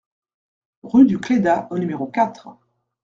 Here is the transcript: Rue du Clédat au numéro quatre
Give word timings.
Rue 0.81 1.05
du 1.05 1.19
Clédat 1.19 1.67
au 1.69 1.77
numéro 1.77 2.07
quatre 2.07 2.57